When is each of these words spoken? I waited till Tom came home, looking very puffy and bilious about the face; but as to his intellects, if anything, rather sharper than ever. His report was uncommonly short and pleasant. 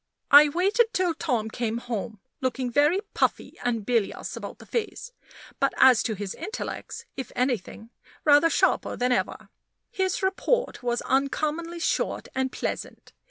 I 0.31 0.49
waited 0.49 0.95
till 0.95 1.13
Tom 1.13 1.51
came 1.51 1.77
home, 1.77 2.21
looking 2.41 2.71
very 2.71 3.01
puffy 3.13 3.59
and 3.63 3.85
bilious 3.85 4.35
about 4.35 4.57
the 4.57 4.65
face; 4.65 5.11
but 5.59 5.75
as 5.77 6.01
to 6.01 6.15
his 6.15 6.33
intellects, 6.33 7.05
if 7.15 7.31
anything, 7.35 7.91
rather 8.25 8.49
sharper 8.49 8.95
than 8.95 9.11
ever. 9.11 9.49
His 9.91 10.23
report 10.23 10.81
was 10.81 11.03
uncommonly 11.03 11.77
short 11.79 12.29
and 12.33 12.51
pleasant. 12.51 13.13